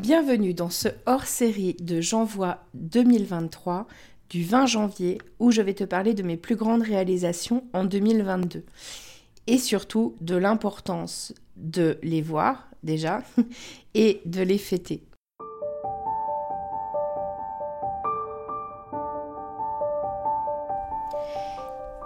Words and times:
Bienvenue 0.00 0.52
dans 0.52 0.68
ce 0.68 0.88
hors-série 1.06 1.74
de 1.80 2.02
J'envoie 2.02 2.58
2023 2.74 3.86
du 4.28 4.44
20 4.44 4.66
janvier 4.66 5.18
où 5.38 5.50
je 5.50 5.62
vais 5.62 5.72
te 5.72 5.84
parler 5.84 6.12
de 6.12 6.22
mes 6.22 6.36
plus 6.36 6.54
grandes 6.54 6.82
réalisations 6.82 7.64
en 7.72 7.84
2022 7.84 8.62
et 9.46 9.56
surtout 9.56 10.14
de 10.20 10.36
l'importance 10.36 11.32
de 11.56 11.98
les 12.02 12.20
voir 12.20 12.68
déjà 12.82 13.22
et 13.94 14.20
de 14.26 14.42
les 14.42 14.58
fêter. 14.58 15.02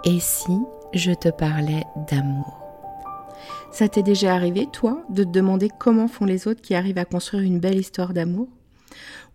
Et 0.05 0.19
si 0.21 0.57
je 0.93 1.11
te 1.11 1.27
parlais 1.27 1.83
d'amour? 2.09 2.60
Ça 3.71 3.87
t'est 3.87 4.03
déjà 4.03 4.33
arrivé, 4.33 4.67
toi, 4.71 5.03
de 5.09 5.23
te 5.23 5.29
demander 5.29 5.69
comment 5.79 6.07
font 6.07 6.25
les 6.25 6.47
autres 6.47 6.61
qui 6.61 6.75
arrivent 6.75 6.97
à 6.97 7.05
construire 7.05 7.43
une 7.43 7.59
belle 7.59 7.79
histoire 7.79 8.13
d'amour? 8.13 8.49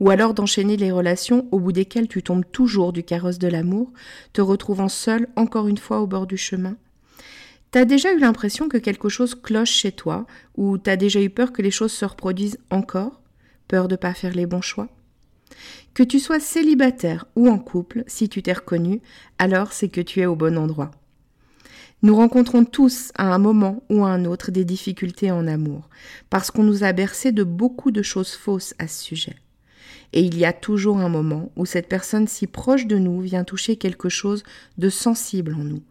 Ou 0.00 0.10
alors 0.10 0.34
d'enchaîner 0.34 0.76
les 0.76 0.92
relations 0.92 1.48
au 1.50 1.58
bout 1.58 1.72
desquelles 1.72 2.08
tu 2.08 2.22
tombes 2.22 2.44
toujours 2.52 2.92
du 2.92 3.02
carrosse 3.02 3.38
de 3.38 3.48
l'amour, 3.48 3.92
te 4.32 4.42
retrouvant 4.42 4.88
seul 4.88 5.28
encore 5.36 5.68
une 5.68 5.78
fois 5.78 6.00
au 6.00 6.06
bord 6.06 6.26
du 6.26 6.36
chemin? 6.36 6.76
T'as 7.70 7.84
déjà 7.84 8.12
eu 8.12 8.18
l'impression 8.18 8.68
que 8.68 8.78
quelque 8.78 9.08
chose 9.08 9.34
cloche 9.34 9.72
chez 9.72 9.92
toi, 9.92 10.26
ou 10.56 10.78
t'as 10.78 10.96
déjà 10.96 11.20
eu 11.20 11.30
peur 11.30 11.52
que 11.52 11.62
les 11.62 11.70
choses 11.70 11.92
se 11.92 12.04
reproduisent 12.04 12.58
encore? 12.70 13.20
Peur 13.68 13.88
de 13.88 13.96
pas 13.96 14.14
faire 14.14 14.34
les 14.34 14.46
bons 14.46 14.60
choix? 14.60 14.88
Que 15.94 16.02
tu 16.02 16.20
sois 16.20 16.40
célibataire 16.40 17.26
ou 17.36 17.48
en 17.48 17.58
couple, 17.58 18.04
si 18.06 18.28
tu 18.28 18.42
t'es 18.42 18.52
reconnu, 18.52 19.00
alors 19.38 19.72
c'est 19.72 19.88
que 19.88 20.00
tu 20.00 20.20
es 20.20 20.26
au 20.26 20.36
bon 20.36 20.58
endroit. 20.58 20.90
Nous 22.02 22.14
rencontrons 22.14 22.66
tous 22.66 23.10
à 23.14 23.34
un 23.34 23.38
moment 23.38 23.82
ou 23.88 24.04
à 24.04 24.10
un 24.10 24.26
autre 24.26 24.50
des 24.50 24.66
difficultés 24.66 25.30
en 25.30 25.46
amour, 25.46 25.88
parce 26.28 26.50
qu'on 26.50 26.62
nous 26.62 26.84
a 26.84 26.92
bercé 26.92 27.32
de 27.32 27.42
beaucoup 27.42 27.90
de 27.90 28.02
choses 28.02 28.32
fausses 28.32 28.74
à 28.78 28.86
ce 28.86 29.02
sujet. 29.02 29.36
Et 30.12 30.20
il 30.20 30.36
y 30.36 30.44
a 30.44 30.52
toujours 30.52 30.98
un 30.98 31.08
moment 31.08 31.50
où 31.56 31.64
cette 31.64 31.88
personne 31.88 32.28
si 32.28 32.46
proche 32.46 32.86
de 32.86 32.98
nous 32.98 33.22
vient 33.22 33.44
toucher 33.44 33.76
quelque 33.76 34.10
chose 34.10 34.42
de 34.76 34.90
sensible 34.90 35.54
en 35.54 35.64
nous, 35.64 35.82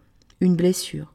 une 0.41 0.55
blessure. 0.55 1.11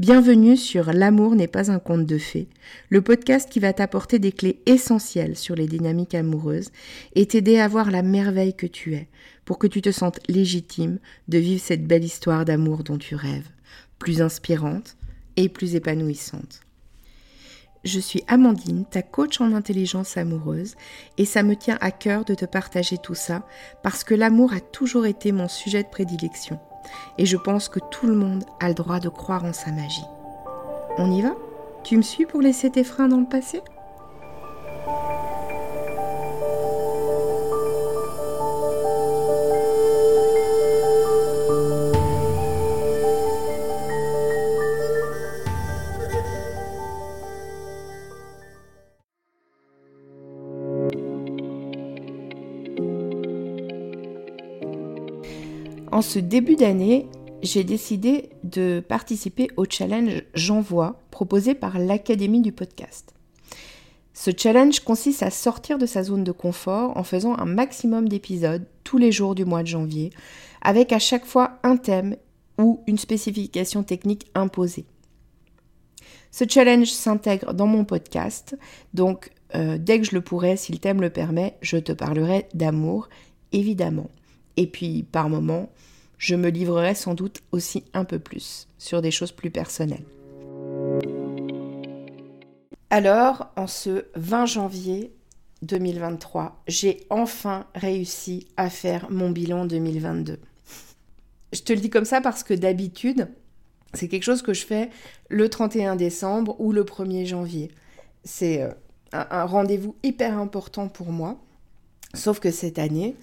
Bienvenue 0.00 0.56
sur 0.56 0.92
L'amour 0.92 1.36
n'est 1.36 1.46
pas 1.46 1.70
un 1.70 1.78
conte 1.78 2.06
de 2.06 2.18
fées, 2.18 2.48
le 2.88 3.02
podcast 3.02 3.48
qui 3.48 3.60
va 3.60 3.72
t'apporter 3.72 4.18
des 4.18 4.32
clés 4.32 4.62
essentielles 4.66 5.36
sur 5.36 5.54
les 5.54 5.68
dynamiques 5.68 6.14
amoureuses 6.16 6.70
et 7.14 7.26
t'aider 7.26 7.60
à 7.60 7.68
voir 7.68 7.92
la 7.92 8.02
merveille 8.02 8.54
que 8.54 8.66
tu 8.66 8.94
es, 8.94 9.08
pour 9.44 9.58
que 9.58 9.68
tu 9.68 9.80
te 9.80 9.92
sentes 9.92 10.18
légitime 10.28 10.98
de 11.28 11.38
vivre 11.38 11.62
cette 11.62 11.86
belle 11.86 12.04
histoire 12.04 12.44
d'amour 12.44 12.82
dont 12.82 12.98
tu 12.98 13.14
rêves 13.14 13.48
plus 14.00 14.20
inspirante 14.20 14.96
et 15.36 15.48
plus 15.48 15.76
épanouissante. 15.76 16.62
Je 17.84 18.00
suis 18.00 18.24
Amandine, 18.26 18.84
ta 18.84 19.02
coach 19.02 19.40
en 19.40 19.54
intelligence 19.54 20.16
amoureuse, 20.16 20.74
et 21.16 21.24
ça 21.24 21.42
me 21.42 21.54
tient 21.54 21.78
à 21.80 21.92
cœur 21.92 22.24
de 22.24 22.34
te 22.34 22.44
partager 22.44 22.98
tout 22.98 23.14
ça 23.14 23.46
parce 23.82 24.02
que 24.02 24.14
l'amour 24.14 24.52
a 24.52 24.60
toujours 24.60 25.06
été 25.06 25.32
mon 25.32 25.48
sujet 25.48 25.82
de 25.82 25.88
prédilection, 25.88 26.58
et 27.16 27.24
je 27.24 27.36
pense 27.36 27.68
que 27.68 27.78
tout 27.90 28.06
le 28.06 28.16
monde 28.16 28.44
a 28.58 28.68
le 28.68 28.74
droit 28.74 29.00
de 29.00 29.08
croire 29.08 29.44
en 29.44 29.52
sa 29.52 29.70
magie. 29.70 30.04
On 30.98 31.10
y 31.12 31.22
va? 31.22 31.34
Tu 31.84 31.96
me 31.96 32.02
suis 32.02 32.26
pour 32.26 32.42
laisser 32.42 32.70
tes 32.70 32.84
freins 32.84 33.08
dans 33.08 33.20
le 33.20 33.28
passé? 33.28 33.62
En 56.00 56.02
ce 56.02 56.18
début 56.18 56.56
d'année, 56.56 57.10
j'ai 57.42 57.62
décidé 57.62 58.30
de 58.42 58.82
participer 58.88 59.48
au 59.58 59.66
challenge 59.68 60.22
J'envoie 60.32 60.98
proposé 61.10 61.54
par 61.54 61.78
l'Académie 61.78 62.40
du 62.40 62.52
podcast. 62.52 63.12
Ce 64.14 64.30
challenge 64.34 64.80
consiste 64.80 65.22
à 65.22 65.28
sortir 65.28 65.76
de 65.76 65.84
sa 65.84 66.02
zone 66.02 66.24
de 66.24 66.32
confort 66.32 66.96
en 66.96 67.04
faisant 67.04 67.36
un 67.36 67.44
maximum 67.44 68.08
d'épisodes 68.08 68.66
tous 68.82 68.96
les 68.96 69.12
jours 69.12 69.34
du 69.34 69.44
mois 69.44 69.62
de 69.62 69.66
janvier, 69.68 70.08
avec 70.62 70.90
à 70.94 70.98
chaque 70.98 71.26
fois 71.26 71.58
un 71.64 71.76
thème 71.76 72.16
ou 72.56 72.80
une 72.86 72.96
spécification 72.96 73.82
technique 73.82 74.30
imposée. 74.34 74.86
Ce 76.30 76.44
challenge 76.48 76.90
s'intègre 76.90 77.52
dans 77.52 77.66
mon 77.66 77.84
podcast, 77.84 78.56
donc 78.94 79.32
euh, 79.54 79.76
dès 79.78 80.00
que 80.00 80.06
je 80.06 80.14
le 80.14 80.22
pourrai, 80.22 80.56
si 80.56 80.72
le 80.72 80.78
thème 80.78 81.02
le 81.02 81.10
permet, 81.10 81.58
je 81.60 81.76
te 81.76 81.92
parlerai 81.92 82.48
d'amour, 82.54 83.10
évidemment. 83.52 84.08
Et 84.56 84.66
puis, 84.66 85.04
par 85.04 85.28
moments, 85.28 85.70
je 86.18 86.34
me 86.34 86.50
livrerai 86.50 86.94
sans 86.94 87.14
doute 87.14 87.42
aussi 87.52 87.84
un 87.94 88.04
peu 88.04 88.18
plus 88.18 88.68
sur 88.78 89.00
des 89.02 89.10
choses 89.10 89.32
plus 89.32 89.50
personnelles. 89.50 90.04
Alors, 92.90 93.52
en 93.56 93.66
ce 93.66 94.04
20 94.16 94.46
janvier 94.46 95.12
2023, 95.62 96.62
j'ai 96.66 97.06
enfin 97.08 97.66
réussi 97.74 98.48
à 98.56 98.68
faire 98.68 99.10
mon 99.10 99.30
bilan 99.30 99.64
2022. 99.64 100.38
Je 101.52 101.60
te 101.62 101.72
le 101.72 101.80
dis 101.80 101.90
comme 101.90 102.04
ça 102.04 102.20
parce 102.20 102.42
que 102.42 102.54
d'habitude, 102.54 103.28
c'est 103.94 104.08
quelque 104.08 104.22
chose 104.22 104.42
que 104.42 104.54
je 104.54 104.64
fais 104.64 104.90
le 105.28 105.48
31 105.48 105.96
décembre 105.96 106.60
ou 106.60 106.72
le 106.72 106.84
1er 106.84 107.26
janvier. 107.26 107.70
C'est 108.24 108.62
euh, 108.62 108.70
un 109.12 109.44
rendez-vous 109.44 109.96
hyper 110.02 110.38
important 110.38 110.88
pour 110.88 111.12
moi. 111.12 111.38
Sauf 112.14 112.40
que 112.40 112.50
cette 112.50 112.78
année, 112.78 113.16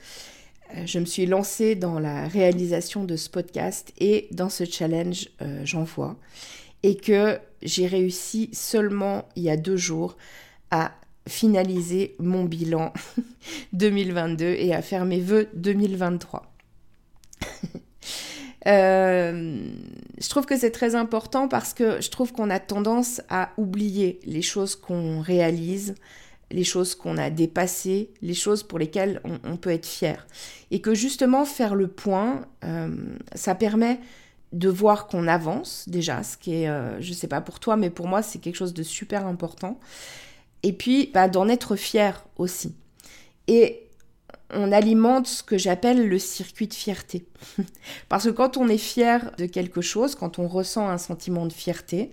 je 0.85 0.99
me 0.99 1.05
suis 1.05 1.25
lancée 1.25 1.75
dans 1.75 1.99
la 1.99 2.27
réalisation 2.27 3.03
de 3.03 3.15
ce 3.15 3.29
podcast 3.29 3.93
et 3.99 4.27
dans 4.31 4.49
ce 4.49 4.65
challenge 4.65 5.29
euh, 5.41 5.61
j'envoie 5.63 6.17
et 6.83 6.95
que 6.95 7.39
j'ai 7.61 7.87
réussi 7.87 8.49
seulement 8.53 9.27
il 9.35 9.43
y 9.43 9.49
a 9.49 9.57
deux 9.57 9.77
jours 9.77 10.17
à 10.71 10.91
finaliser 11.27 12.15
mon 12.19 12.43
bilan 12.43 12.93
2022 13.73 14.45
et 14.45 14.73
à 14.73 14.81
faire 14.81 15.05
mes 15.05 15.19
vœux 15.19 15.49
2023. 15.53 16.53
Euh, 18.65 19.61
je 20.19 20.27
trouve 20.27 20.45
que 20.45 20.57
c'est 20.57 20.71
très 20.71 20.95
important 20.95 21.47
parce 21.47 21.73
que 21.73 22.01
je 22.01 22.09
trouve 22.09 22.33
qu'on 22.33 22.49
a 22.49 22.59
tendance 22.59 23.21
à 23.29 23.51
oublier 23.55 24.19
les 24.25 24.41
choses 24.41 24.75
qu'on 24.75 25.21
réalise, 25.21 25.95
les 26.51 26.63
choses 26.63 26.95
qu'on 26.95 27.17
a 27.17 27.29
dépassées, 27.29 28.09
les 28.21 28.33
choses 28.33 28.63
pour 28.63 28.79
lesquelles 28.79 29.21
on, 29.43 29.57
peut 29.57 29.71
être 29.71 29.85
fier. 29.85 30.25
Et 30.71 30.81
que 30.81 30.93
justement 30.93 31.45
faire 31.45 31.75
le 31.75 31.87
point, 31.87 32.45
euh, 32.63 32.95
ça 33.35 33.55
permet 33.55 33.99
de 34.53 34.69
voir 34.69 35.07
qu'on 35.07 35.27
avance 35.27 35.85
déjà, 35.87 36.23
ce 36.23 36.37
qui 36.37 36.63
est, 36.63 36.69
euh, 36.69 37.01
je 37.01 37.11
sais 37.11 37.27
pas 37.27 37.41
pour 37.41 37.59
toi, 37.59 37.75
mais 37.75 37.89
pour 37.89 38.07
moi 38.07 38.21
c'est 38.21 38.39
quelque 38.39 38.55
chose 38.55 38.73
de 38.73 38.83
super 38.83 39.27
important. 39.27 39.79
Et 40.63 40.73
puis 40.73 41.11
bah, 41.13 41.27
d'en 41.27 41.49
être 41.49 41.75
fier 41.75 42.25
aussi. 42.37 42.75
Et 43.47 43.83
on 44.49 44.71
alimente 44.71 45.27
ce 45.27 45.43
que 45.43 45.57
j'appelle 45.57 46.07
le 46.07 46.19
circuit 46.19 46.67
de 46.67 46.73
fierté. 46.73 47.25
Parce 48.09 48.25
que 48.25 48.29
quand 48.29 48.55
on 48.57 48.69
est 48.69 48.77
fier 48.77 49.31
de 49.37 49.45
quelque 49.45 49.81
chose, 49.81 50.15
quand 50.15 50.39
on 50.39 50.47
ressent 50.47 50.87
un 50.87 50.97
sentiment 50.97 51.45
de 51.45 51.53
fierté, 51.53 52.11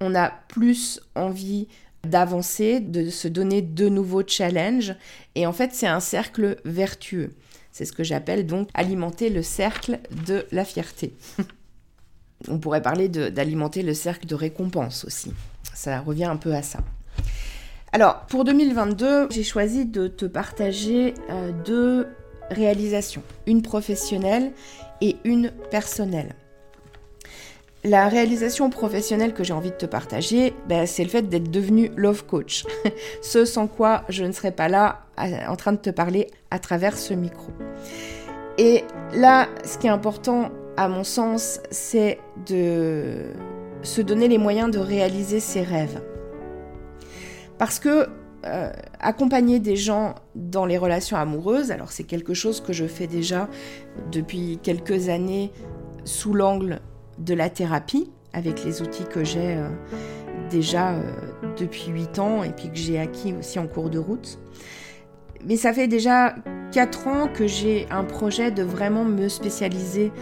on 0.00 0.14
a 0.14 0.30
plus 0.48 1.00
envie 1.14 1.68
d'avancer, 2.06 2.80
de 2.80 3.10
se 3.10 3.28
donner 3.28 3.62
de 3.62 3.88
nouveaux 3.88 4.26
challenges. 4.26 4.94
Et 5.34 5.46
en 5.46 5.52
fait, 5.52 5.74
c'est 5.74 5.86
un 5.86 6.00
cercle 6.00 6.56
vertueux. 6.64 7.34
C'est 7.72 7.84
ce 7.84 7.92
que 7.92 8.04
j'appelle 8.04 8.46
donc 8.46 8.68
alimenter 8.74 9.28
le 9.28 9.42
cercle 9.42 9.98
de 10.26 10.46
la 10.50 10.64
fierté. 10.64 11.14
On 12.48 12.58
pourrait 12.58 12.82
parler 12.82 13.08
d'alimenter 13.08 13.82
le 13.82 13.94
cercle 13.94 14.26
de 14.26 14.34
récompense 14.34 15.04
aussi. 15.04 15.32
Ça 15.74 16.00
revient 16.00 16.24
un 16.24 16.36
peu 16.36 16.54
à 16.54 16.62
ça. 16.62 16.80
Alors, 17.92 18.26
pour 18.26 18.44
2022, 18.44 19.28
j'ai 19.30 19.42
choisi 19.42 19.86
de 19.86 20.08
te 20.08 20.26
partager 20.26 21.14
euh, 21.30 21.52
deux 21.64 22.08
réalisations, 22.50 23.22
une 23.46 23.62
professionnelle 23.62 24.52
et 25.00 25.16
une 25.24 25.50
personnelle. 25.70 26.34
La 27.86 28.08
réalisation 28.08 28.68
professionnelle 28.68 29.32
que 29.32 29.44
j'ai 29.44 29.52
envie 29.52 29.70
de 29.70 29.76
te 29.76 29.86
partager, 29.86 30.54
ben, 30.68 30.88
c'est 30.88 31.04
le 31.04 31.08
fait 31.08 31.22
d'être 31.22 31.52
devenu 31.52 31.92
love 31.94 32.26
coach. 32.26 32.64
ce 33.22 33.44
sans 33.44 33.68
quoi 33.68 34.02
je 34.08 34.24
ne 34.24 34.32
serais 34.32 34.50
pas 34.50 34.66
là 34.66 35.02
en 35.16 35.54
train 35.54 35.70
de 35.70 35.78
te 35.78 35.90
parler 35.90 36.26
à 36.50 36.58
travers 36.58 36.98
ce 36.98 37.14
micro. 37.14 37.52
Et 38.58 38.82
là, 39.14 39.48
ce 39.64 39.78
qui 39.78 39.86
est 39.86 39.90
important 39.90 40.50
à 40.76 40.88
mon 40.88 41.04
sens, 41.04 41.60
c'est 41.70 42.18
de 42.48 43.30
se 43.82 44.00
donner 44.00 44.26
les 44.26 44.38
moyens 44.38 44.68
de 44.72 44.80
réaliser 44.80 45.38
ses 45.38 45.62
rêves. 45.62 46.02
Parce 47.56 47.78
que 47.78 48.08
euh, 48.46 48.72
accompagner 48.98 49.60
des 49.60 49.76
gens 49.76 50.16
dans 50.34 50.66
les 50.66 50.76
relations 50.76 51.18
amoureuses, 51.18 51.70
alors 51.70 51.92
c'est 51.92 52.04
quelque 52.04 52.34
chose 52.34 52.60
que 52.60 52.72
je 52.72 52.86
fais 52.86 53.06
déjà 53.06 53.48
depuis 54.10 54.58
quelques 54.60 55.08
années 55.08 55.52
sous 56.04 56.34
l'angle 56.34 56.80
de 57.18 57.34
la 57.34 57.50
thérapie 57.50 58.10
avec 58.32 58.64
les 58.64 58.82
outils 58.82 59.04
que 59.04 59.24
j'ai 59.24 59.56
euh, 59.56 59.68
déjà 60.50 60.94
depuis 61.58 61.88
8 61.88 62.18
ans 62.18 62.42
et 62.42 62.50
puis 62.50 62.68
que 62.68 62.76
j'ai 62.76 62.98
acquis 62.98 63.34
aussi 63.38 63.58
en 63.58 63.66
cours 63.66 63.90
de 63.90 63.98
route. 63.98 64.38
Mais 65.44 65.56
ça 65.56 65.72
fait 65.72 65.88
déjà 65.88 66.34
4 66.72 67.08
ans 67.08 67.28
que 67.32 67.46
j'ai 67.46 67.86
un 67.90 68.04
projet 68.04 68.50
de 68.50 68.62
vraiment 68.62 69.04
me 69.04 69.28
spécialiser 69.28 70.12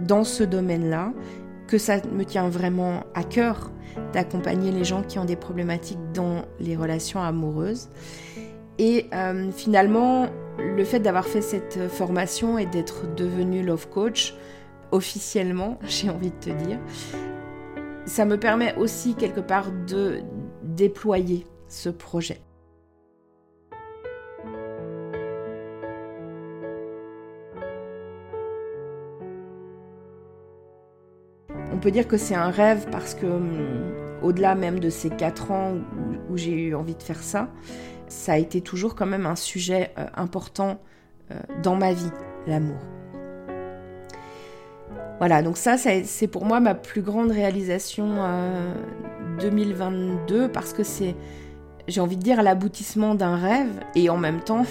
dans 0.00 0.24
ce 0.24 0.42
domaine-là, 0.42 1.12
que 1.66 1.78
ça 1.78 1.96
me 2.12 2.24
tient 2.24 2.48
vraiment 2.48 3.04
à 3.14 3.22
cœur 3.22 3.70
d'accompagner 4.12 4.72
les 4.72 4.84
gens 4.84 5.02
qui 5.02 5.18
ont 5.18 5.24
des 5.24 5.36
problématiques 5.36 5.98
dans 6.12 6.42
les 6.60 6.76
relations 6.76 7.22
amoureuses. 7.22 7.88
Et 8.78 9.06
euh, 9.14 9.50
finalement, 9.52 10.26
le 10.58 10.84
fait 10.84 10.98
d'avoir 10.98 11.26
fait 11.26 11.40
cette 11.40 11.88
formation 11.88 12.58
et 12.58 12.66
d'être 12.66 13.14
devenu 13.14 13.62
love 13.62 13.88
coach, 13.88 14.34
officiellement, 14.94 15.78
j'ai 15.86 16.08
envie 16.08 16.30
de 16.30 16.36
te 16.36 16.50
dire, 16.50 16.78
ça 18.06 18.24
me 18.24 18.38
permet 18.38 18.74
aussi 18.76 19.14
quelque 19.14 19.40
part 19.40 19.70
de 19.86 20.20
déployer 20.62 21.46
ce 21.68 21.88
projet. 21.88 22.40
On 31.72 31.78
peut 31.78 31.90
dire 31.90 32.06
que 32.06 32.16
c'est 32.16 32.36
un 32.36 32.50
rêve 32.50 32.86
parce 32.90 33.14
que, 33.14 33.26
hum, 33.26 33.92
au-delà 34.22 34.54
même 34.54 34.78
de 34.78 34.90
ces 34.90 35.10
quatre 35.10 35.50
ans 35.50 35.74
où, 36.30 36.36
j'ai 36.36 36.52
eu 36.52 36.74
envie 36.74 36.94
de 36.94 37.02
faire 37.02 37.22
ça, 37.22 37.48
ça 38.08 38.34
a 38.34 38.38
été 38.38 38.60
toujours 38.60 38.94
quand 38.94 39.06
même 39.06 39.26
un 39.26 39.36
sujet 39.36 39.92
euh, 39.98 40.06
important 40.14 40.80
euh, 41.30 41.34
dans 41.62 41.76
ma 41.76 41.92
vie, 41.92 42.10
l'amour. 42.46 42.78
Voilà, 45.18 45.42
donc 45.42 45.56
ça, 45.56 45.76
c'est 45.78 46.26
pour 46.26 46.44
moi 46.44 46.60
ma 46.60 46.74
plus 46.74 47.02
grande 47.02 47.30
réalisation 47.30 48.16
2022 49.40 50.34
euh, 50.34 50.48
parce 50.48 50.72
que 50.72 50.82
c'est, 50.82 51.14
j'ai 51.86 52.00
envie 52.00 52.16
de 52.16 52.22
dire, 52.22 52.42
l'aboutissement 52.42 53.14
d'un 53.14 53.36
rêve 53.36 53.80
et 53.94 54.10
en 54.10 54.16
même 54.16 54.40
temps, 54.40 54.64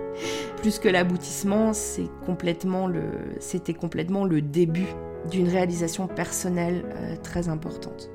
plus 0.56 0.78
que 0.78 0.88
l'aboutissement, 0.88 1.74
c'est 1.74 2.08
complètement 2.24 2.86
le, 2.86 3.02
c'était 3.38 3.74
complètement 3.74 4.24
le 4.24 4.40
début 4.40 4.88
d'une 5.30 5.48
réalisation 5.48 6.06
personnelle 6.06 6.84
euh, 6.96 7.16
très 7.22 7.48
importante. 7.48 8.10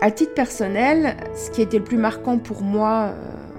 À 0.00 0.10
titre 0.10 0.34
personnel, 0.34 1.16
ce 1.34 1.50
qui 1.50 1.62
été 1.62 1.78
le 1.78 1.84
plus 1.84 1.96
marquant 1.96 2.38
pour 2.38 2.60
moi 2.60 3.12
euh, 3.12 3.53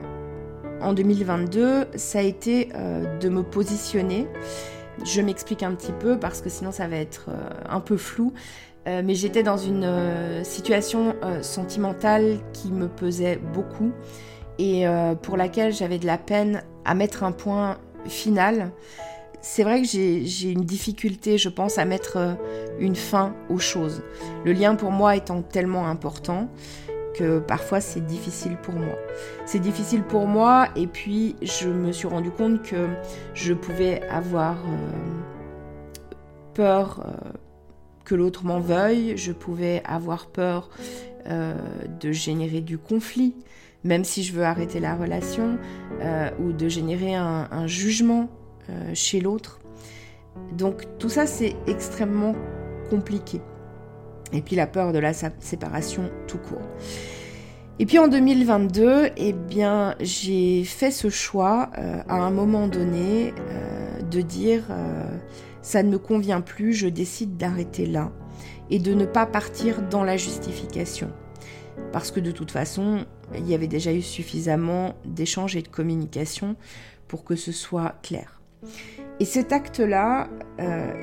en 0.82 0.94
2022, 0.94 1.86
ça 1.96 2.20
a 2.20 2.22
été 2.22 2.70
euh, 2.76 3.18
de 3.20 3.30
me 3.30 3.44
positionner. 3.44 4.28
Je 5.04 5.22
m'explique 5.22 5.64
un 5.64 5.74
petit 5.76 5.92
peu 5.92 6.20
parce 6.20 6.42
que 6.42 6.50
sinon 6.50 6.72
ça 6.72 6.88
va 6.88 6.96
être 6.98 7.30
un 7.68 7.82
peu 7.82 7.98
flou. 7.98 8.34
mais 8.86 9.14
j'étais 9.14 9.44
dans 9.44 9.58
une 9.58 10.42
situation 10.46 11.16
sentimentale 11.42 12.38
qui 12.54 12.72
me 12.72 12.88
pesait 12.88 13.38
beaucoup 13.54 13.92
et 14.58 14.86
pour 15.22 15.36
laquelle 15.36 15.74
j'avais 15.74 16.00
de 16.00 16.06
la 16.06 16.18
peine 16.18 16.64
à 16.86 16.96
mettre 16.96 17.26
un 17.26 17.34
point 17.34 17.78
finale, 18.08 18.72
c'est 19.48 19.64
vrai 19.64 19.80
que 19.84 19.88
j'ai 19.88 20.50
une 20.50 20.66
difficulté, 20.66 21.38
je 21.38 21.50
pense, 21.50 21.78
à 21.78 21.86
mettre 21.86 22.18
euh, 22.18 22.34
une 22.80 22.96
fin 22.96 23.36
aux 23.48 23.60
choses. 23.60 24.02
Le 24.44 24.54
lien 24.54 24.74
pour 24.74 24.90
moi 24.90 25.16
étant 25.16 25.44
tellement 25.44 25.88
important 25.88 26.50
que 27.18 27.40
parfois 27.40 27.82
c'est 27.82 28.06
difficile 28.06 28.58
pour 28.62 28.74
moi. 28.74 28.96
C'est 29.46 29.60
difficile 29.60 30.04
pour 30.04 30.28
moi 30.28 30.70
et 30.76 30.88
puis 30.88 31.36
je 31.42 31.70
me 31.70 31.92
suis 31.92 32.08
rendu 32.08 32.32
compte 32.32 32.62
que 32.64 32.88
je 33.34 33.54
pouvais 33.54 34.02
avoir 34.10 34.56
euh, 34.56 34.92
peur 36.54 37.06
euh, 37.06 37.32
que 38.04 38.16
l'autre 38.16 38.46
m'en 38.46 38.60
veuille, 38.60 39.18
je 39.18 39.32
pouvais 39.32 39.82
avoir 39.86 40.28
peur 40.28 40.70
de 41.28 42.12
générer 42.12 42.62
du 42.62 42.78
conflit, 42.78 43.34
même 43.86 44.04
si 44.04 44.24
je 44.24 44.34
veux 44.34 44.44
arrêter 44.44 44.80
la 44.80 44.96
relation, 44.96 45.58
euh, 46.02 46.30
ou 46.40 46.52
de 46.52 46.68
générer 46.68 47.16
un, 47.16 47.68
jugement 47.68 48.30
euh, 48.70 48.92
chez 48.94 49.22
l'autre. 49.22 49.62
Donc 50.52 50.84
tout 50.98 51.08
ça, 51.08 51.26
c'est 51.28 51.56
extrêmement 51.68 52.36
compliqué. 52.90 53.40
Et 54.36 54.42
puis 54.42 54.56
la 54.56 54.68
peur 54.68 54.94
de 54.94 55.00
la 55.00 55.14
séparation 55.14 56.12
tout 56.28 56.38
court. 56.38 56.62
Et 57.80 57.86
puis 57.86 58.00
en 58.00 58.08
2022, 58.08 59.10
eh 59.18 59.34
bien, 59.34 59.96
j'ai 60.00 60.64
fait 60.64 60.92
ce 60.92 61.10
choix 61.10 61.72
euh, 61.78 62.02
à 62.08 62.16
un 62.16 62.32
moment 62.32 62.68
donné 62.68 63.34
de 64.12 64.22
dire 64.22 64.66
ça 65.62 65.82
ne 65.82 65.90
me 65.90 65.98
convient 65.98 66.42
plus, 66.42 66.74
je 66.74 66.88
décide 66.88 67.38
d'arrêter 67.38 67.88
là 67.88 68.12
et 68.70 68.78
de 68.78 68.94
ne 68.94 69.06
pas 69.06 69.26
partir 69.26 69.82
dans 69.82 70.04
la 70.04 70.16
justification. 70.16 71.12
Parce 71.92 72.12
que 72.12 72.20
de 72.20 72.32
toute 72.32 72.52
façon, 72.52 73.06
il 73.36 73.50
y 73.50 73.56
avait 73.56 73.68
déjà 73.68 73.92
eu 73.92 74.02
suffisamment 74.02 74.96
d'échanges 75.06 75.56
et 75.56 75.62
de 75.62 75.68
communication 75.68 76.56
pour 77.08 77.24
que 77.24 77.36
ce 77.36 77.52
soit 77.52 77.96
clair. 78.04 78.42
Et 79.20 79.26
cet 79.26 79.52
acte-là, 79.52 80.30
euh, 80.60 80.94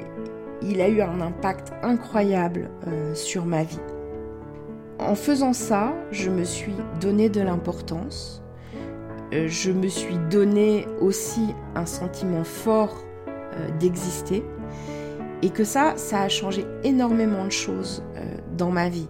il 0.64 0.81
a 0.81 0.88
eu 0.88 1.00
un 1.00 1.20
impact 1.20 1.73
incroyable 1.82 2.70
euh, 2.87 3.14
sur 3.14 3.47
ma 3.47 3.64
vie. 3.64 3.81
En 4.99 5.14
faisant 5.14 5.53
ça, 5.53 5.94
je 6.11 6.31
me 6.31 6.44
suis 6.44 6.75
donné 7.00 7.29
de 7.29 7.41
l'importance, 7.41 8.43
euh, 9.32 9.49
je 9.49 9.73
me 9.73 9.88
suis 9.88 10.17
donné 10.31 10.87
aussi 11.00 11.55
un 11.75 11.87
sentiment 11.87 12.44
fort 12.44 13.05
d'exister, 13.79 14.43
et 15.43 15.50
que 15.50 15.62
ça, 15.62 15.93
ça 15.97 16.23
a 16.23 16.29
changé 16.31 16.64
énormément 16.85 17.44
de 17.44 17.50
choses 17.50 18.03
dans 18.56 18.70
ma 18.70 18.88
vie. 18.88 19.09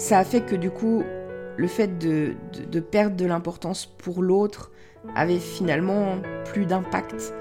Ça 0.00 0.18
a 0.18 0.24
fait 0.24 0.40
que 0.40 0.56
du 0.56 0.70
coup, 0.70 1.04
le 1.58 1.66
fait 1.66 1.98
de, 1.98 2.34
perdre 2.80 3.16
de 3.16 3.26
l'importance 3.26 3.84
pour 3.84 4.22
l'autre 4.22 4.72
avait 5.14 5.38
finalement 5.38 6.16
plus 6.46 6.64
d'impact 6.64 7.34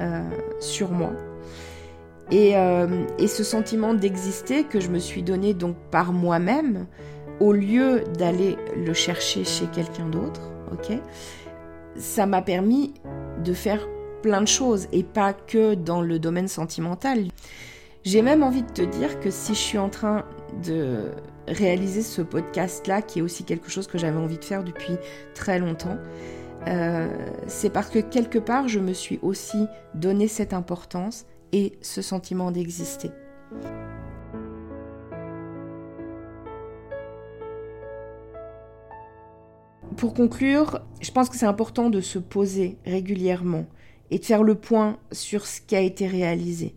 euh, 0.00 0.22
sur 0.58 0.90
moi. 0.90 1.12
Euh, 2.32 3.04
et, 3.18 3.28
ce 3.28 3.44
sentiment 3.44 3.92
d'exister 3.92 4.64
que 4.64 4.80
je 4.80 4.88
me 4.88 4.98
suis 4.98 5.22
donné 5.22 5.52
donc 5.52 5.76
par 5.90 6.14
moi-même, 6.14 6.86
au 7.38 7.52
lieu 7.52 8.02
d'aller 8.18 8.56
le 8.74 8.94
chercher 8.94 9.44
chez 9.44 9.66
quelqu'un 9.66 10.08
d'autre, 10.08 10.40
ok, 10.72 10.98
ça 11.96 12.24
m'a 12.24 12.40
permis 12.40 12.94
de 13.44 13.52
faire 13.52 13.86
plein 14.22 14.40
de 14.40 14.48
choses 14.48 14.88
et 14.90 15.02
pas 15.04 15.34
que 15.34 15.74
dans 15.74 16.00
le 16.00 16.18
domaine 16.18 16.48
sentimental. 16.48 17.24
J'ai 18.04 18.22
même 18.22 18.42
envie 18.42 18.62
de 18.62 18.70
te 18.70 18.82
dire 18.82 19.20
que 19.20 19.30
si 19.30 19.54
je 19.54 19.58
suis 19.58 19.78
en 19.78 19.90
train 19.90 20.24
de 20.64 21.10
réaliser 21.48 22.02
ce 22.02 22.22
podcast-là, 22.22 23.02
qui 23.02 23.20
est 23.20 23.22
aussi 23.22 23.44
quelque 23.44 23.70
chose 23.70 23.86
que 23.86 23.98
j'avais 23.98 24.18
envie 24.18 24.38
de 24.38 24.44
faire 24.44 24.64
depuis 24.64 24.96
très 25.34 25.58
longtemps, 25.58 25.98
euh, 26.66 27.08
c'est 27.46 27.70
parce 27.70 27.90
que 27.90 27.98
quelque 28.00 28.38
part, 28.38 28.68
je 28.68 28.80
me 28.80 28.92
suis 28.92 29.18
aussi 29.22 29.66
donné 29.94 30.28
cette 30.28 30.52
importance 30.52 31.26
et 31.52 31.78
ce 31.80 32.02
sentiment 32.02 32.50
d'exister. 32.50 33.10
Pour 39.96 40.12
conclure, 40.12 40.80
je 41.00 41.10
pense 41.10 41.30
que 41.30 41.36
c'est 41.36 41.46
important 41.46 41.88
de 41.88 42.00
se 42.00 42.18
poser 42.18 42.76
régulièrement 42.84 43.64
et 44.10 44.18
de 44.18 44.24
faire 44.24 44.42
le 44.42 44.54
point 44.54 44.98
sur 45.12 45.46
ce 45.46 45.60
qui 45.60 45.74
a 45.74 45.80
été 45.80 46.06
réalisé. 46.06 46.74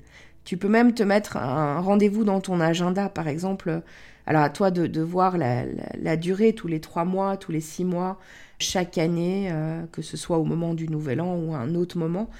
Tu 0.49 0.57
peux 0.57 0.67
même 0.67 0.95
te 0.95 1.03
mettre 1.03 1.37
un 1.37 1.79
rendez-vous 1.79 2.23
dans 2.23 2.41
ton 2.41 2.59
agenda, 2.59 3.07
par 3.07 3.27
exemple. 3.27 3.83
Alors 4.25 4.41
à 4.41 4.49
toi 4.49 4.71
de, 4.71 4.99
voir 4.99 5.37
la, 5.37 6.17
durée, 6.17 6.53
tous 6.53 6.67
les 6.67 6.81
trois 6.81 7.05
mois, 7.05 7.37
tous 7.37 7.51
les 7.51 7.61
six 7.61 7.85
mois, 7.85 8.17
chaque 8.57 8.97
année, 8.97 9.49
euh, 9.51 9.85
que 9.91 10.01
ce 10.01 10.17
soit 10.17 10.39
au 10.39 10.45
moment 10.45 10.73
du 10.73 10.87
Nouvel 10.89 11.21
An 11.21 11.35
ou 11.35 11.53
un 11.53 11.75
autre 11.75 11.99
moment, 11.99 12.31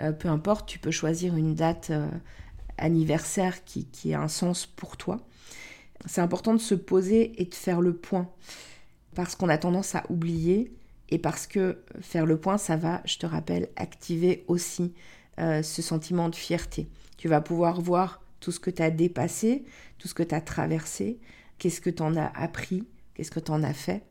euh, 0.00 0.12
peu 0.12 0.28
importe, 0.28 0.66
tu 0.66 0.78
peux 0.78 0.90
choisir 0.90 1.36
une 1.36 1.54
date 1.54 1.88
euh, 1.90 2.08
anniversaire 2.78 3.62
qui 3.64 4.14
a 4.14 4.22
un 4.22 4.28
sens 4.28 4.64
pour 4.64 4.96
toi. 4.96 5.20
C'est 6.06 6.22
important 6.22 6.54
de 6.54 6.60
se 6.60 6.74
poser 6.74 7.38
et 7.38 7.44
de 7.44 7.54
faire 7.54 7.82
le 7.82 7.92
point, 7.92 8.30
parce 9.14 9.34
qu'on 9.34 9.50
a 9.50 9.58
tendance 9.58 9.94
à 9.94 10.04
oublier 10.08 10.72
et 11.10 11.18
parce 11.18 11.46
que 11.46 11.82
faire 12.00 12.24
le 12.24 12.38
point, 12.38 12.56
ça 12.56 12.76
va, 12.76 13.02
je 13.04 13.18
te 13.18 13.26
rappelle, 13.26 13.68
activer 13.76 14.46
aussi 14.48 14.94
ce 15.36 15.82
sentiment 15.82 16.30
de 16.30 16.34
fierté. 16.34 16.88
Tu 17.18 17.28
vas 17.28 17.42
pouvoir 17.42 17.82
voir 17.82 18.22
tout 18.40 18.52
ce 18.52 18.60
que 18.60 18.70
tu 18.70 18.80
as 18.80 18.90
dépassé, 18.90 19.64
tout 19.98 20.08
ce 20.08 20.14
que 20.14 20.22
tu 20.22 20.34
as 20.34 20.40
traversé, 20.40 21.18
qu'est-ce 21.58 21.82
que 21.82 21.90
tu 21.90 22.02
en 22.02 22.16
as 22.16 22.32
appris, 22.34 22.84
qu'est-ce 23.14 23.30
que 23.30 23.40
tu 23.40 23.50
en 23.50 23.62
as 23.62 23.74
fait. 23.74 24.04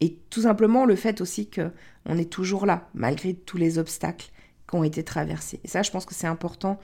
Et 0.00 0.18
tout 0.30 0.42
simplement 0.42 0.84
le 0.84 0.96
fait 0.96 1.20
aussi 1.20 1.48
que 1.48 1.70
on 2.06 2.18
est 2.18 2.30
toujours 2.30 2.66
là, 2.66 2.88
malgré 2.94 3.34
tous 3.34 3.56
les 3.56 3.78
obstacles 3.78 4.30
qui 4.68 4.74
ont 4.74 4.82
été 4.82 5.04
traversés. 5.04 5.60
Et 5.62 5.68
ça, 5.68 5.82
je 5.82 5.92
pense 5.92 6.06
que 6.06 6.14
c'est 6.14 6.26
important 6.26 6.80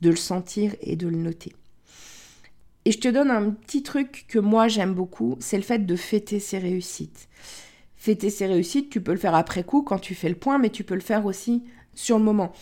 de 0.00 0.10
le 0.10 0.16
sentir 0.16 0.74
et 0.80 0.96
de 0.96 1.06
le 1.06 1.16
noter. 1.16 1.54
Et 2.86 2.92
je 2.92 2.98
te 2.98 3.08
donne 3.08 3.30
un 3.30 3.50
petit 3.50 3.82
truc 3.82 4.24
que 4.26 4.38
moi 4.38 4.66
j'aime 4.66 4.94
beaucoup, 4.94 5.36
c'est 5.38 5.58
le 5.58 5.62
fait 5.62 5.84
de 5.84 5.96
fêter 5.96 6.40
ses 6.40 6.58
réussites. 6.58 7.28
Fêter 7.96 8.30
ses 8.30 8.46
réussites, 8.46 8.88
tu 8.88 9.02
peux 9.02 9.12
le 9.12 9.18
faire 9.18 9.34
après 9.34 9.62
coup 9.62 9.82
quand 9.82 9.98
tu 9.98 10.14
fais 10.14 10.30
le 10.30 10.34
point, 10.34 10.58
mais 10.58 10.70
tu 10.70 10.84
peux 10.84 10.94
le 10.94 11.00
faire 11.00 11.26
aussi 11.26 11.64
sur 11.94 12.18
le 12.18 12.24
moment. 12.24 12.52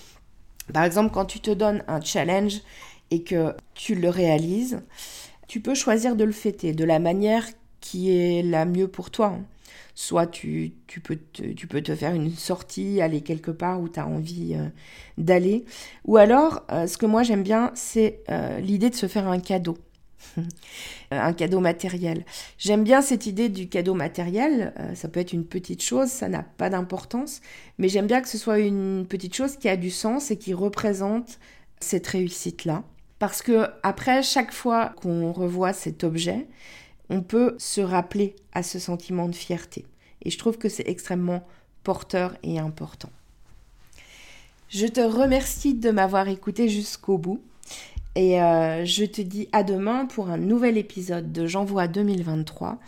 Par 0.72 0.84
exemple, 0.84 1.12
quand 1.12 1.25
tu 1.25 1.40
te 1.40 1.50
donnes 1.50 1.82
un 1.88 2.00
challenge 2.00 2.60
et 3.10 3.22
que 3.22 3.54
tu 3.75 3.94
le 3.94 4.08
réalises, 4.08 4.80
tu 5.46 5.60
peux 5.60 5.75
choisir 5.75 6.14
de 6.14 6.25
le 6.25 6.32
fêter 6.32 6.72
de 6.72 6.84
la 6.84 6.98
manière 6.98 7.46
qui 7.80 8.10
est 8.10 8.42
la 8.42 8.64
mieux 8.64 8.88
pour 8.88 9.10
toi. 9.10 9.38
Soit 9.94 10.26
tu, 10.26 10.75
peux 11.02 11.16
te, 11.16 11.42
tu 11.42 11.66
peux 11.66 11.82
te 11.82 11.94
faire 11.96 12.14
une 12.14 12.30
sortie, 12.30 13.00
aller 13.00 13.20
quelque 13.20 13.50
part 13.50 13.80
où 13.80 13.88
tu 13.88 13.98
as 13.98 14.06
envie 14.06 14.54
euh, 14.54 14.68
d'aller. 15.16 15.64
Ou 16.04 16.18
alors, 16.18 16.62
euh, 16.70 16.87
ce 16.87 16.96
que 16.98 17.06
moi 17.06 17.25
j'aime 17.25 17.42
bien, 17.42 17.72
c'est 17.75 18.22
euh, 18.30 18.60
l'idée 18.60 18.90
de 18.90 18.94
se 18.94 19.08
faire 19.08 19.26
un 19.26 19.40
cadeau. 19.40 19.76
un 21.10 21.32
cadeau 21.32 21.60
matériel. 21.60 22.25
J'aime 22.58 22.84
bien 22.84 23.02
cette 23.02 23.26
idée 23.26 23.48
du 23.48 23.68
cadeau 23.68 23.94
matériel. 23.94 24.72
ça 24.94 25.08
peut 25.08 25.20
être 25.20 25.32
une 25.32 25.44
petite 25.44 25.82
chose, 25.82 26.08
ça 26.08 26.28
n'a 26.28 26.42
pas 26.42 26.70
d'importance. 26.70 27.40
Mais 27.78 27.88
j'aime 27.88 28.06
bien 28.06 28.20
que 28.20 28.28
ce 28.28 28.38
soit 28.38 28.58
une 28.58 29.06
petite 29.08 29.34
chose 29.34 29.56
qui 29.56 29.68
a 29.68 29.76
du 29.76 29.90
sens 29.90 30.30
et 30.30 30.37
qui 30.37 30.54
représente 30.54 31.38
cette 31.80 32.06
réussite-là. 32.06 32.82
Parce 33.18 33.42
que 33.42 33.68
après, 33.82 34.22
chaque 34.22 34.52
fois 34.52 34.90
qu'on 35.00 35.32
revoit 35.32 35.72
cet 35.72 36.04
objet, 36.04 36.46
on 37.10 37.22
peut 37.22 37.56
se 37.58 37.80
rappeler 37.80 38.37
à 38.52 38.62
ce 38.62 38.78
sentiment 38.78 39.28
de 39.28 39.34
fierté. 39.34 39.87
Et 40.22 40.30
je 40.30 40.38
trouve 40.38 40.58
que 40.58 40.68
c'est 40.68 40.88
extrêmement 40.88 41.46
porteur 41.82 42.37
et 42.42 42.58
important. 42.58 43.10
Je 44.68 44.87
te 44.87 45.00
remercie 45.00 45.75
de 45.75 45.90
m'avoir 45.90 46.28
écouté 46.28 46.68
jusqu'au 46.68 47.18
bout. 47.18 47.42
Et 48.18 48.42
euh, 48.42 48.84
je 48.84 49.04
te 49.04 49.22
dis 49.22 49.48
à 49.52 49.62
demain 49.62 50.04
pour 50.04 50.28
un 50.28 50.38
nouvel 50.38 50.76
épisode 50.76 51.30
de 51.30 51.46
J'envoie 51.46 51.87
2023 51.87 52.78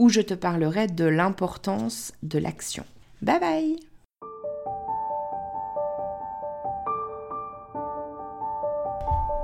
où 0.00 0.08
je 0.08 0.20
te 0.20 0.34
parlerai 0.34 0.88
de 0.88 1.04
l'importance 1.04 2.12
de 2.24 2.40
l'action. 2.40 2.82
Bye 3.22 3.38
bye 3.38 3.76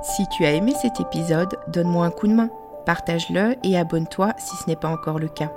Si 0.03 0.27
tu 0.35 0.43
as 0.43 0.51
aimé 0.51 0.73
cet 0.81 0.99
épisode, 0.99 1.57
donne-moi 1.69 2.05
un 2.05 2.11
coup 2.11 2.27
de 2.27 2.33
main 2.33 2.49
partage-le 2.85 3.55
et 3.63 3.77
abonne-toi 3.77 4.33
si 4.37 4.57
ce 4.57 4.67
n'est 4.67 4.75
pas 4.75 4.89
encore 4.89 5.17
le 5.17 5.29
cas. 5.29 5.53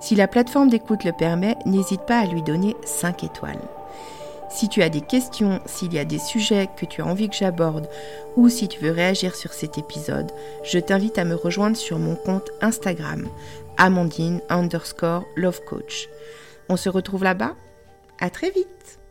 Si 0.00 0.16
la 0.16 0.26
plateforme 0.26 0.68
d'écoute 0.68 1.04
le 1.04 1.12
permet, 1.12 1.56
n'hésite 1.64 2.02
pas 2.06 2.18
à 2.18 2.26
lui 2.26 2.42
donner 2.42 2.74
5 2.84 3.22
étoiles. 3.22 3.62
Si 4.54 4.68
tu 4.68 4.82
as 4.82 4.90
des 4.90 5.00
questions, 5.00 5.60
s'il 5.64 5.94
y 5.94 5.98
a 5.98 6.04
des 6.04 6.18
sujets 6.18 6.68
que 6.76 6.84
tu 6.84 7.00
as 7.00 7.06
envie 7.06 7.30
que 7.30 7.34
j'aborde 7.34 7.88
ou 8.36 8.50
si 8.50 8.68
tu 8.68 8.80
veux 8.80 8.90
réagir 8.90 9.34
sur 9.34 9.52
cet 9.52 9.78
épisode, 9.78 10.30
je 10.62 10.78
t'invite 10.78 11.18
à 11.18 11.24
me 11.24 11.34
rejoindre 11.34 11.76
sur 11.76 11.98
mon 11.98 12.16
compte 12.16 12.50
Instagram, 12.60 13.28
Amandine 13.78 14.42
underscore 14.50 15.24
Love 15.36 15.64
Coach. 15.64 16.08
On 16.68 16.76
se 16.76 16.90
retrouve 16.90 17.24
là-bas 17.24 17.54
À 18.20 18.28
très 18.28 18.50
vite 18.50 19.01